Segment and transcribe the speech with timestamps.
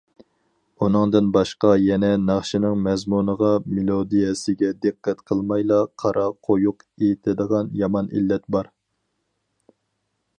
[0.83, 8.75] ئۇنىڭدىن باشقا يەنە ناخشىنىڭ مەزمۇنىغا، مېلودىيەسىگە دىققەت قىلمايلا قارا قويۇق ئېيتىدىغان يامان ئىللەت بار.